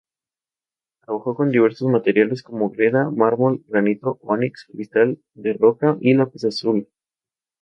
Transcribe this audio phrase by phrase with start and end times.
[1.05, 6.89] Trabajó con diversos materiales, como greda, mármol, granito, ónix, cristal de roca y lapislázuli.